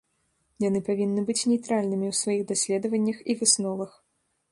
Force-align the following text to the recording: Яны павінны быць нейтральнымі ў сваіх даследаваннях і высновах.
Яны 0.63 0.79
павінны 0.87 1.21
быць 1.27 1.47
нейтральнымі 1.51 2.05
ў 2.11 2.19
сваіх 2.21 2.41
даследаваннях 2.53 3.17
і 3.35 3.37
высновах. 3.43 3.91